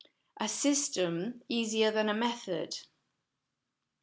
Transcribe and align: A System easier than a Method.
A 0.37 0.47
System 0.47 1.43
easier 1.47 1.91
than 1.91 2.09
a 2.09 2.13
Method. 2.15 2.73